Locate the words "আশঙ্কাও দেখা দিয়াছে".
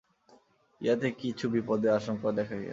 1.97-2.69